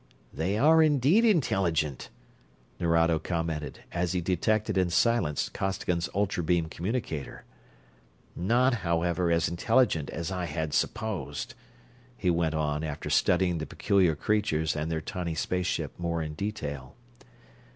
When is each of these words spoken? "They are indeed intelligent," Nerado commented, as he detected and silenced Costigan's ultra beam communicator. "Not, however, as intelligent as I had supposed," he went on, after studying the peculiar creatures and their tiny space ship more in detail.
"They 0.33 0.57
are 0.57 0.81
indeed 0.81 1.23
intelligent," 1.23 2.09
Nerado 2.79 3.19
commented, 3.19 3.83
as 3.91 4.13
he 4.13 4.19
detected 4.19 4.75
and 4.75 4.91
silenced 4.91 5.53
Costigan's 5.53 6.09
ultra 6.15 6.43
beam 6.43 6.69
communicator. 6.69 7.45
"Not, 8.35 8.73
however, 8.81 9.29
as 9.29 9.47
intelligent 9.47 10.09
as 10.09 10.31
I 10.31 10.45
had 10.45 10.73
supposed," 10.73 11.53
he 12.17 12.31
went 12.31 12.55
on, 12.55 12.83
after 12.83 13.11
studying 13.11 13.59
the 13.59 13.67
peculiar 13.67 14.15
creatures 14.15 14.75
and 14.75 14.89
their 14.91 15.01
tiny 15.01 15.35
space 15.35 15.67
ship 15.67 15.93
more 15.99 16.23
in 16.23 16.33
detail. 16.33 16.95